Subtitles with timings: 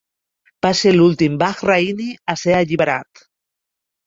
[0.65, 3.23] Va ser l'últim Bahraini a ser alliberat.